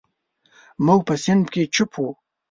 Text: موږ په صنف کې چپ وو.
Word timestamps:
موږ 0.85 1.01
په 1.07 1.15
صنف 1.23 1.47
کې 1.53 1.63
چپ 1.75 1.91
وو. 2.01 2.09